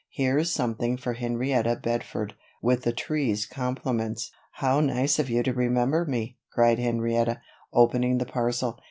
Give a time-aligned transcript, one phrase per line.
[0.09, 6.05] "Here's something for Henrietta Bedford, with the tree's compliments." "How nice of you to remember
[6.05, 7.39] me," cried Henrietta,
[7.71, 8.79] opening the parcel.